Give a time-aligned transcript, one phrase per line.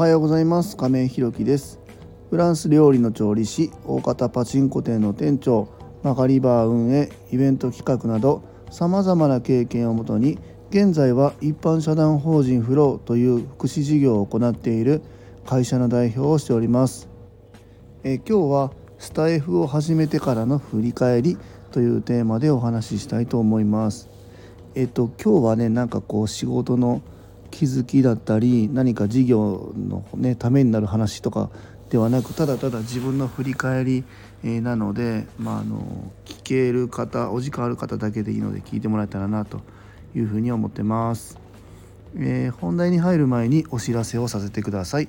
[0.00, 0.78] はようございます。
[0.78, 1.78] 亀井ひろきです。
[2.30, 5.68] フランス料理の調理師大型パチンコ店の店長
[6.02, 10.38] マカリバー運営イベント企画などさまざまな経験をもとに
[10.70, 15.02] 現在は一般社団法人フローという福祉事業を行っている
[15.44, 17.10] 会社の代表をしております。
[18.02, 21.36] え今日はスタイフを始めてからの振り返り
[21.72, 24.08] というテーマでお話ししたいと思います。
[24.74, 27.02] えっと今日はねなんかこう仕事の
[27.50, 31.50] 気づきだったり何か事業の、ね、ためになる話とか
[31.90, 34.04] ではなくただただ自分の振り返り、
[34.44, 39.60] えなので、まあ、あの聞ける方お時間ある方だけでいいので聞いてもらえたらなと
[40.14, 41.38] いうふうに思ってます。
[42.16, 45.08] えー、本題に入る前にお知らせをさせてください。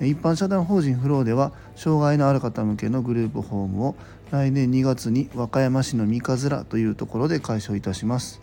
[0.00, 3.96] 一般社団法人フローでは障害のある方向けのグループホームを
[4.30, 8.40] 来年2月に和歌山市の三日面というところで開所いたします。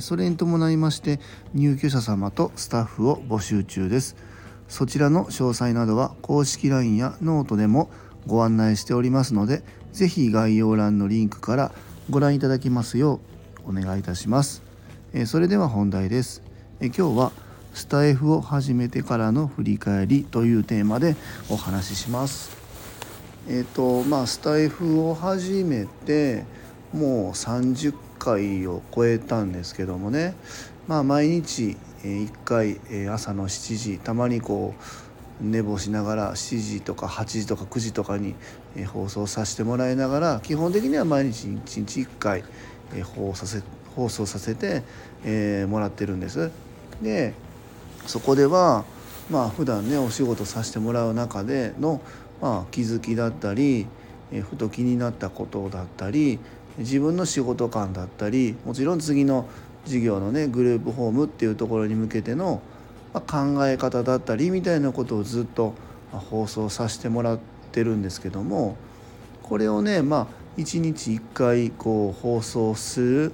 [0.00, 1.20] それに伴いまして
[1.54, 4.16] 入居者様とスタッフを募集中です。
[4.68, 7.90] そちらの詳細などは公式 LINE やノートでも
[8.26, 11.72] ご案内しておりますので是非概要欄のリンクから
[12.10, 13.20] ご覧いただきますよ
[13.66, 14.62] うお願いいたします。
[15.26, 16.42] それでは本題です。
[16.80, 17.32] 今日は
[17.74, 21.16] スタエフを始めてからの振り返りというテーマで
[21.48, 22.56] お話しします。
[23.48, 26.44] えっ、ー、とまあスタエフを始めて
[26.92, 30.34] もう30回を超えたんですけどもね
[30.86, 38.34] まあ毎日1回朝の7時たまにこう寝坊しながら7時とか8時とか9時とかに
[38.86, 42.44] 放送させてもらいながら基本的には毎日1日1回
[43.04, 43.62] 放送させ
[43.94, 44.82] 放送させて
[45.24, 46.50] えもらってるんです。
[47.02, 47.34] で
[48.06, 48.84] そこでは
[49.30, 52.00] まあ普段ねお仕事させてもらう中での、
[52.40, 53.86] まあ、気づきだったり
[54.32, 56.38] えふと気になったことだったり
[56.78, 59.48] 自分の仕事観だったりもちろん次の
[59.84, 62.62] 事業のねグループホームっていうところに向けての
[63.12, 65.74] ま考え方だったりみたいなことをずっと
[66.12, 67.38] 放送させてもらっ
[67.72, 68.76] てるんですけども
[69.42, 70.26] これをねまあ
[70.60, 73.32] 1日1回こう放送する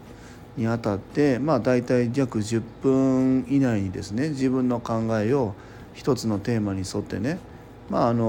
[0.57, 5.55] にあたってまあ大体約10分以内にですね自分の考えを
[5.95, 7.39] 一つのテーマに沿ってね
[7.91, 8.27] まああの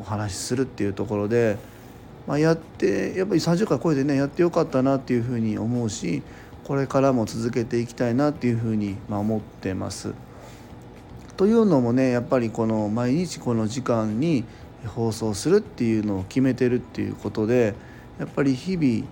[0.00, 1.58] お話しするっていうところで
[2.26, 6.22] まあ、やってやっぱり30回超えてねやってよかったなっていうふうに思うし
[6.64, 10.14] これからも続けていきたいなっていうふうにま思ってます。
[11.36, 14.44] というのもねやっぱりこの毎日この時間に
[14.86, 17.74] 放送するっていうのを決めてるっていうことで
[18.18, 19.08] やっぱり日々、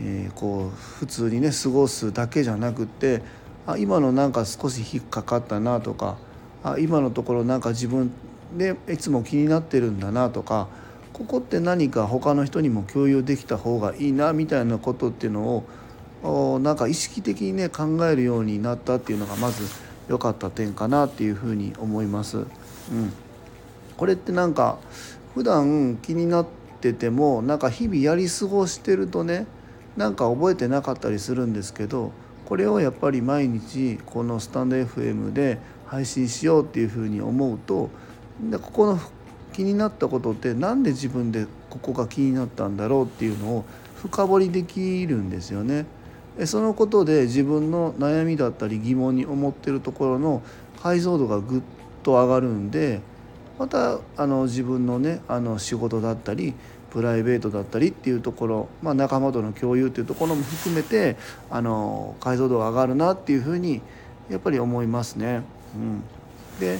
[0.00, 3.22] えー、こう普通にね過ごすだけじゃなくって
[3.66, 6.18] あ今のなんか少し引っかかったなとか
[6.62, 8.12] あ今のところなんか自分
[8.56, 10.68] でいつも気になってるんだなとか
[11.16, 15.64] ここって何か他の人にも共有できた方がいいなみたいなことっていうの
[16.22, 19.64] をなんか意識的にね考えるようになったっていうのがまず
[20.10, 22.36] 良かった点かなっていうふうに思います。
[22.36, 22.46] うん、
[23.96, 24.76] これってなんか
[25.34, 26.46] 普段気になっ
[26.82, 29.46] ててもなんか日々やり過ごしてるとね
[29.96, 32.12] なんか覚えてなかったりするんですけど
[32.44, 37.88] これをやっぱり毎日このスタンド FM で配信しようっていうふうに思うと
[38.38, 39.00] でここの
[39.56, 43.64] 気になったことって何で自分でここが気になったんだろうっていうのを
[43.96, 45.86] 深掘りできるんですよね。
[46.44, 50.42] そのことで自分の悩みだったり疑問に思ってるところの
[50.82, 51.62] 解像度がぐっ
[52.02, 53.00] と上がるんで
[53.58, 56.52] またあの自分のねあの仕事だったり
[56.90, 61.16] プライベートだったりっていうところ、まあ、仲間との共有っていうところも含めて
[61.48, 63.80] あの解像度が上がるなっていうふうに
[64.28, 65.40] やっぱり思いますね。
[65.74, 66.02] うん、
[66.60, 66.78] で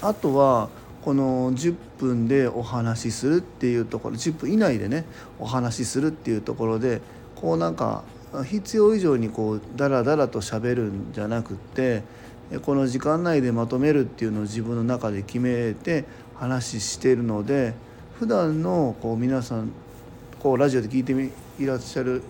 [0.00, 0.70] あとは
[1.04, 5.04] この10分でお話しするっていうところ10分以内でね
[5.38, 7.02] お話しするっていうところで
[7.36, 8.04] こうなんか
[8.46, 12.02] 必要以上にこうダラダラと喋るんじゃなくって
[12.62, 16.06] この時間内でまとめるっていうのを自分の中で決めて
[16.36, 17.74] 話してるので
[18.18, 19.72] 普段のこう皆さん
[20.40, 21.12] こうラジオで聞いて
[21.62, 22.22] いらっしゃる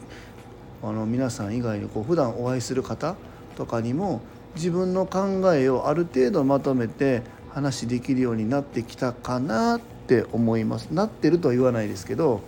[0.82, 3.14] あの皆さん以外にこう普段お会いする方
[3.56, 4.20] とかにも
[4.56, 7.22] 自分の考えをある程度まとめて
[7.54, 12.40] 話できるようになってきたかなって思いますなってるとは言わないですけど、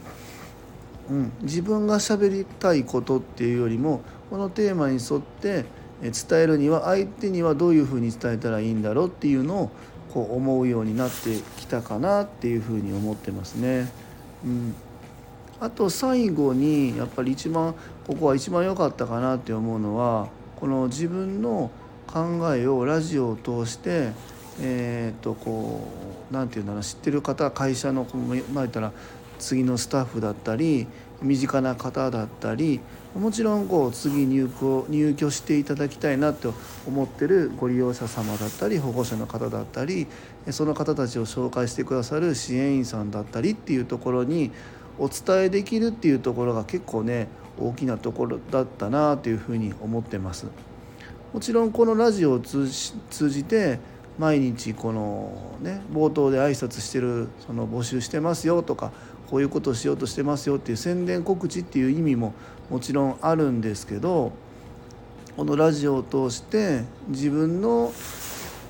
[1.09, 5.65] うん、自分が喋りたいことっていうよりもこのテーマに沿って
[6.03, 9.71] 伝えるには相手にはどういうふうに伝えたらいいんだろうっていうのを
[10.13, 13.91] こう思うようになってきたかなっていうふうに思ってますね。
[14.45, 14.75] うん、
[15.61, 17.75] あと最後にやっぱり一番
[18.07, 21.71] ここは一番良かったかなって思うのはこの自分の
[22.07, 24.11] 考えをラジオを通して
[24.61, 25.81] えー、とこ
[26.31, 28.07] う何て言うんだろう知ってる方会社の
[28.53, 28.93] まあ言ったら
[29.39, 30.87] 次のスタッフだったり
[31.23, 32.81] 身近な方だったり
[33.15, 36.55] もちろんこう次入居入居していただきたいなと
[36.87, 40.07] 思ってるご利用者様だったり保護者の方だったり
[40.51, 44.51] その方たちを紹介してくださる支援員さんだったりっていうところに
[44.99, 50.47] お伝えできるっていうところが結構ね大きなところだったなというふうに思ってます。
[51.33, 53.79] もちろんこのラジオを通じて
[54.19, 58.93] 毎日このね冒頭で挨拶してるその募集してますよとか
[59.31, 62.33] こういうことをしようとしてますよっていう宣伝告知っていう意味も
[62.71, 64.33] もちろんあるんですけど
[65.37, 67.93] このラジオを通して自分の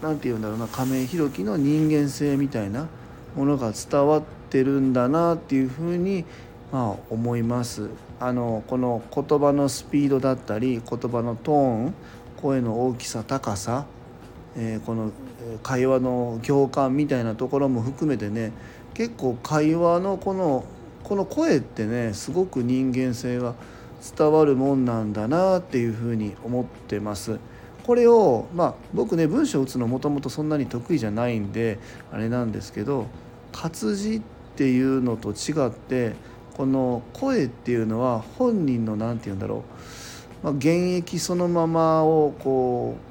[0.02, 2.88] 何て言うんだろうな亀井宏樹の人間性みたいな
[3.37, 6.25] ものが伝わってるんだなっていうふうに
[6.72, 7.88] まあ思います。
[8.19, 11.94] あのこの言葉のスピードだったり言葉のトーン
[12.40, 13.87] 声の大きさ高さ、
[14.56, 15.12] えー、この
[15.62, 18.52] 会話の行間みたいなところも含めてね
[18.94, 20.64] 結構会話のこの
[21.04, 23.54] この声ってねすごく人間性が
[24.16, 27.38] 伝わるもんなんだなっていうふうに思ってます。
[27.84, 31.78] これをまあ僕ね文章を打つのもともとそんなに得意じゃないんで
[32.10, 33.06] あれなんですけど
[33.52, 34.20] 活字っ
[34.56, 36.14] ていうのと違って
[36.56, 39.62] この声っていうのは本人の何て言うんだろ
[40.43, 40.66] う、まあ、現
[40.96, 43.06] 役そのままをこう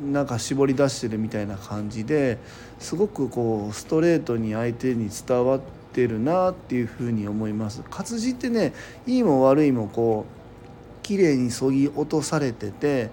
[0.00, 2.38] なんか絞り出してるみたいな感じで
[2.78, 5.60] すごくこうストレートに相手に伝わっ
[5.92, 7.82] てるなっていうふうに思います。
[7.90, 8.72] 活字ってね
[9.06, 13.10] いいも悪いもこう綺麗にそぎ落とされてて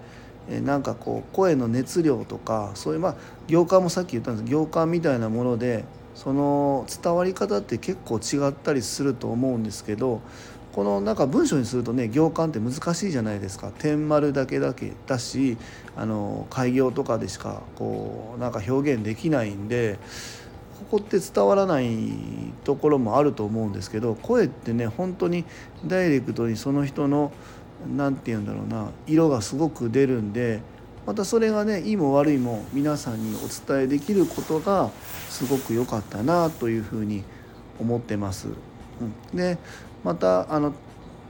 [0.62, 3.14] なんかこう声の熱量とかそういうまあ
[3.48, 4.50] 行間もさっき言ったんです。
[4.50, 5.84] 行間みたいなもので
[6.14, 10.20] その伝わり方って結構違ったりすると思うんですけど
[10.78, 15.58] このなんか文章にするとね行間って難しいじゃないですか点丸だけだけだし
[15.96, 19.98] あの開業とかでしかこうなんか表現できないんで
[20.78, 21.98] ここって伝わらない
[22.62, 25.44] ところもあると思うんですけど声ってね本当に
[25.84, 27.32] ダイレクトにその人の
[27.96, 30.60] 何て言うんだろうな色がすごく出るんで
[31.06, 34.92] またそれがねいいも悪いも皆さんにお伝えできることが
[35.28, 37.24] すごく良かったなというふうに
[37.80, 38.46] 思ってます。
[39.00, 39.58] うん、で
[40.04, 40.72] またあの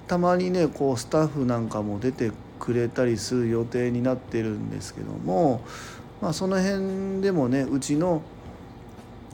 [0.06, 5.62] たまにねこうスタッフなんかも出てくれたりする予定になってるんですけども、
[6.20, 8.22] まあ、その辺でもねうちの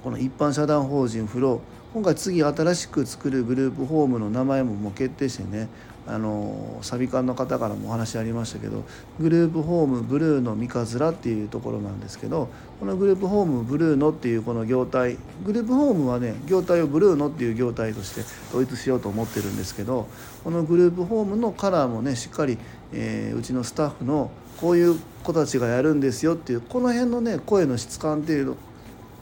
[0.03, 1.61] この一般社団法人フロー
[1.95, 5.69] 今回次新しく作るグループホームの名前ももう決定してね
[6.07, 8.85] あのサビ館の方からもお話ありましたけど
[9.19, 12.49] グループホームブルーの三日面っていうところなんですけど
[12.79, 20.07] このグループホームブルーのっていうこの業態グループホームはね業態をブルーのっていう業態として統一しようと思ってるんですけど
[20.43, 22.59] このグループホームのカラーもねしっかり、
[22.93, 24.31] えー、うちのスタッフの
[24.61, 28.57] こういう子たちがやるんですよっていうこの辺のね声の質感っていうの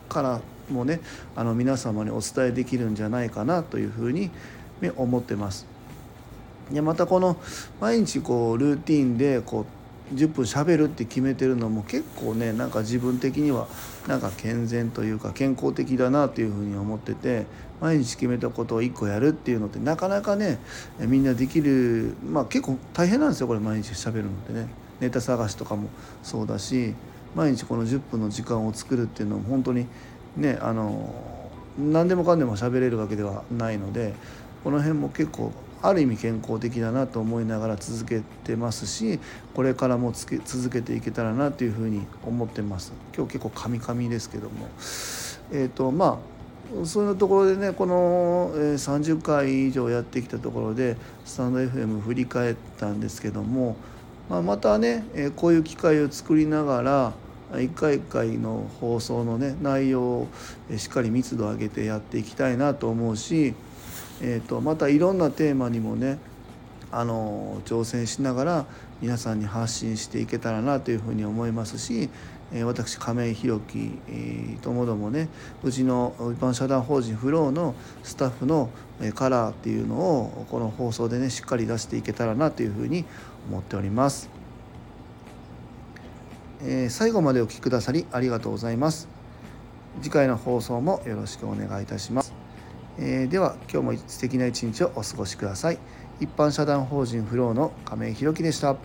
[0.08, 1.00] からもね
[1.37, 4.31] あの皆様にお伝えできるんじゃないかなというふうに
[4.96, 5.71] 思ってます。
[6.72, 7.36] でまたこの
[7.80, 9.66] 毎日こうルーティンでこ
[10.12, 13.66] う10分しゃべるって決めてるのも結構ねなんか自分的には
[14.06, 17.46] なんか健全というか健康的だなというふうに思ってて
[17.80, 20.58] 毎日決めたことを1個やるっていうのってなかなかね
[20.98, 24.82] みんなできるまあ結構大変なんですよこれ毎日しゃべるのってね。
[25.02, 25.88] ネタ探しとかも
[26.22, 26.94] そうだし
[27.34, 29.86] 毎日この10分の時間を作るっていうのも本当に
[30.36, 31.12] ねあの
[31.76, 34.14] 何でもかんでも喋れるわけではないので
[34.62, 35.52] この辺も結構
[35.82, 39.19] ある意味健康的だなと思いながら続けてますし
[39.55, 42.93] これからもつけ続けていけたらなというふうに思ってます。
[43.17, 44.69] 今日結構カミカミですけども。
[45.51, 53.77] えっ、ー、とまあそういうところでねこの30回以上やってきたところでスタンド FM 振り返ったんですけども、
[54.31, 55.05] まあ、またね
[55.36, 57.12] こういう機会を作りながら
[57.60, 60.29] 一回一回の放送のね内容を
[60.79, 63.55] しっかり密度を上げてやっていきたいなと思うし
[64.22, 66.19] えーと、またいろんなテーマにもね
[66.93, 68.67] あの挑戦しながら
[69.00, 72.08] 皆さんに発信していけたらなというふうに思いますし、
[72.52, 75.29] えー、私亀井宏樹、えー、ともどもね
[75.64, 77.74] うちの一般社団法人フローの
[78.05, 78.70] スタッフの
[79.14, 83.05] カラーっていうのをこの放送でねしっかり出していけたらなというふうに
[83.48, 84.31] 思っております。
[86.64, 89.08] えー、最後までお聴きくださりありがとうございます。
[90.00, 92.31] 次回の放送もよろしくお願いいたします。
[92.99, 95.79] えー、では今日も素敵な一日をお過ごしください。
[96.20, 98.77] 一般社団法人フローの亀井宏樹でした。